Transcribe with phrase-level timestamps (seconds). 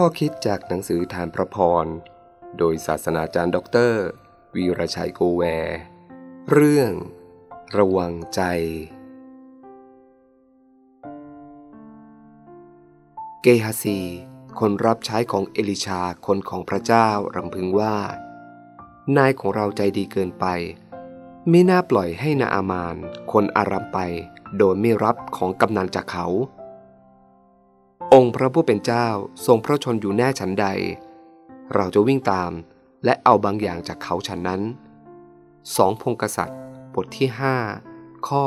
[0.00, 1.86] ข้อคิดจากหนังสือทานพระพร
[2.58, 4.04] โดยศาสนาจารย์ด็อกเตอร์
[4.54, 5.42] วีรชัยโกแว
[6.52, 6.92] เรื่อง
[7.78, 8.40] ระวังใจ
[13.42, 14.00] เกฮาซี
[14.58, 17.96] คนรับใช้ของเอลิชาคนของพระเจ้ารำพึงว่า
[19.16, 20.46] นายของเราใจดีเกินไป
[21.48, 22.96] ไม่น่าปล่อยให้นาอามาน
[23.32, 23.98] คนอารัมไป
[24.58, 26.26] โดยไม่รับของกำนัลจากเขา
[28.18, 29.08] องค์พระผู้เป็นเจ้า
[29.46, 30.66] ทรงพระชนอยู่แน่ฉันใด
[31.74, 32.52] เราจะวิ่งตาม
[33.04, 34.62] และเอาบางอย่างจากเขาฉันนั้น
[35.76, 36.60] สองพงกษัตริย์
[36.94, 37.28] บทที่
[37.78, 38.44] 5 ข้อ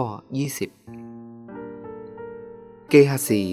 [2.04, 3.44] 20 เกฮาซี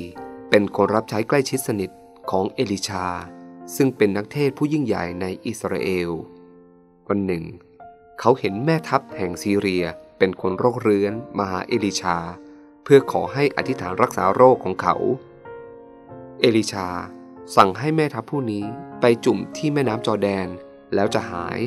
[0.50, 1.90] เป็นคนรับใช้ใกล้ชิดสนิท
[2.30, 3.06] ของเอลิชา
[3.76, 6.10] ซึ่งเป็นนักเทศผู้ยิ่งใหญ่ในอิสราเอล
[7.08, 7.44] วันหนึ่ง
[8.20, 9.84] เขาเห็นแม่ทัพแห่งซีเรีย
[10.18, 12.16] เป็นคนโรคเรื้อนมาหาเอลิชา
[12.82, 14.96] เพื่อขอให้อธิษฐานรักษาโรคของเขา
[16.46, 16.88] เอลิชา
[17.56, 18.64] สั่งให้แม่ทัพผู้นี้
[19.00, 20.48] ไปจุ่มที่แม่น้ำจอแดน
[20.94, 21.58] แล้วจะหาย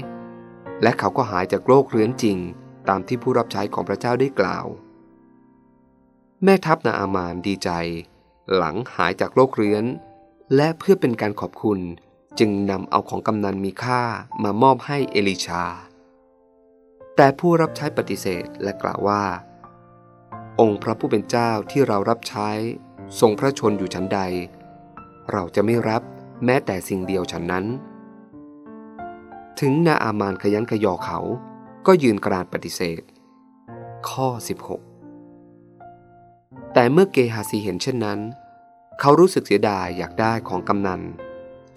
[0.81, 2.37] และเขาก็หายจากโรคเรื้อนจริง
[2.89, 4.65] ตามที่ผู้รับใช้ของพระเจ้าได้กล่าว
[6.43, 7.69] แม่ทัพนาอามานดีใจ
[8.55, 9.85] หลังหายจากโรคเรื้อน
[10.55, 11.79] และเพื่อเป็นการขอบคุณ
[12.39, 14.01] จึงนำเอาของกำนันมีค่า
[14.43, 15.63] มามอบให้เอลิชา
[17.15, 19.23] แต่ผู้รับใช้ปฏิเสธและกล่าวว่า
[20.59, 22.49] องค์พระผู้เป็นเจ้าที่เรารับใช้
[23.19, 24.21] ทรงพระชนอยู่ชั้นใด
[25.31, 26.01] เราจะไม่รับ
[26.45, 27.65] แม้แต่สิ่งเดียวฉันนั้น
[29.59, 31.19] ถึงนาอามานขยันขยอเขา
[31.87, 33.01] ก็ยืนกรานปฏิเสธ
[34.09, 34.27] ข้อ
[35.93, 38.19] 16 แต่เมื่อเกฮาซีเห็นเช่นนั้น
[38.99, 41.01] เขารู้สึกเสียดายอยากได้ของกำนัน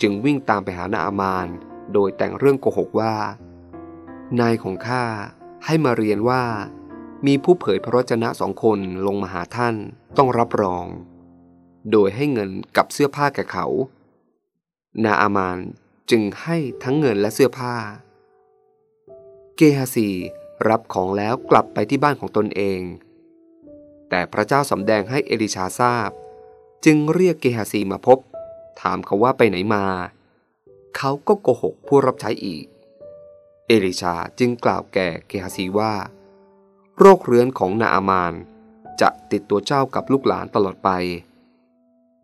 [0.00, 1.46] จึงวิ่งตามไปหานาอามาน
[1.92, 3.14] โดยแต่งเรื่องโกหกว่า
[4.40, 5.04] นายของข้า
[5.64, 6.42] ให้มาเรียนว่า
[7.26, 9.74] มีผู้เผยพระวจนะสองคนลงมาหาท่าน
[10.16, 10.86] ต้องรับรอง
[11.90, 13.66] โดยให้เงินกับเสื้อผ้าแก่เขา
[15.04, 15.58] นาอามาน
[16.10, 17.74] จึงให้ทั้งเงินและเสื้อผ้า
[19.56, 20.08] เกฮาซี
[20.68, 22.80] รับของแล้วกลับไปที่บ้านของตนเอง
[24.08, 26.10] แต่พระเจ้าสำแดงให้เอลิชาทราบ
[26.84, 28.18] จึงเรียกเกฮาซีมาพบ
[28.80, 29.84] ถามเขาว่าไปไหนมา
[30.96, 32.66] เขาก็โกหกผู้รับใช้อีก
[33.68, 35.94] เอลิชาจึงกล่าวแก่เกฮาซีว่า
[36.98, 38.32] โรคเรื้อนของนาอามาน
[39.00, 40.90] จะติดตัวเจ้ากับลูกหลานตลอดไป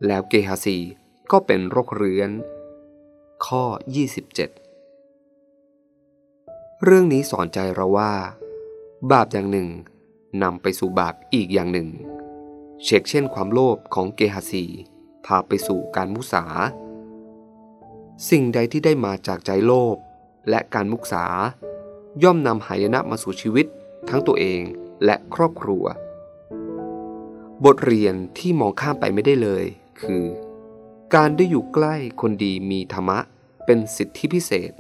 [0.07, 0.79] แล้วเกฮาซี
[1.31, 2.31] ก็เป็นโรคเรื้อน
[3.47, 3.65] ข้อ
[5.23, 8.13] 27 เรื่องนี้สอนใจเราว่า
[9.11, 9.69] บาปอย่างหนึ่ง
[10.43, 11.89] นำไปสู่บาปอีกอย่างหนึ่ง
[12.83, 14.65] เชกเช่นความโลภของเกฮาซี
[15.27, 16.45] พาไปสู่การมุสา
[18.31, 19.97] สิ่งใดที่ได้มาจากใจโลภ
[20.49, 21.25] และการมุสา
[22.23, 23.67] ย่อมนำหายนะมาสู่ชีวิต
[24.09, 24.61] ทั้งตัวเอง
[25.05, 25.85] และครอบครัว
[27.65, 29.65] บทเรียนที่มองข้ามไปไม่ได้เลย
[30.03, 30.25] คือ
[31.15, 33.19] การได้อยู่ใกล้คนดีมีธรรมะ
[33.65, 34.73] เป็นสิทธิพิเศษ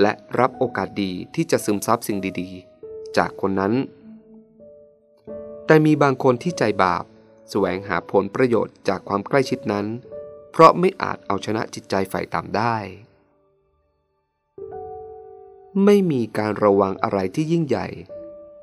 [0.00, 3.72] และรับโอกาสดีที่จะซึมซับสิ่งดีๆ จากคนนั้น
[5.66, 7.04] แต่มีบางคนที่ใจบาป
[7.50, 9.86] แสวงหาผลประโยชน์จากความใกล้ชิดนั้น
[10.50, 12.76] เพราะไม่อาจเอาชนะจิตใจฝ่ายต่ำได้
[15.84, 17.86] ไม่มีการระวังอะไรที่ยิ่งใหญ่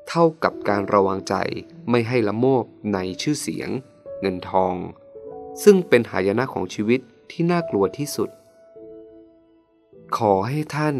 [0.08, 1.34] เท่ากับการระวังใจ
[1.90, 3.68] ไม่ให้ละโมบในชื่อเสียง
[4.20, 4.74] เงินทอง
[5.62, 7.00] ซึ่งเป็นหายนะของชีวิต
[7.30, 8.30] ที่น่ากลัวที่สุด
[10.16, 10.96] ขอให้ท่าน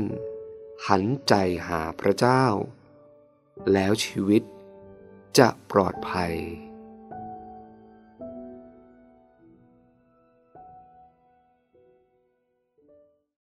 [0.88, 1.34] หันใจ
[1.68, 2.44] หาพระเจ้า
[3.72, 4.42] แล้วชีวิต
[5.38, 6.34] จะปลอดภัย